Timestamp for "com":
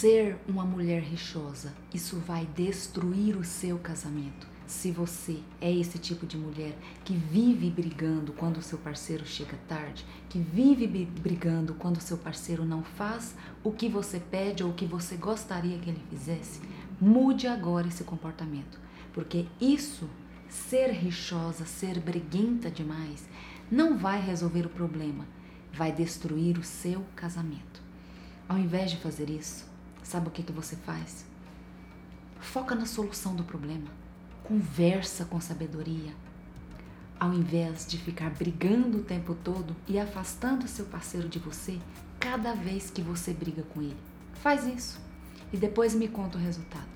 35.24-35.40, 43.64-43.82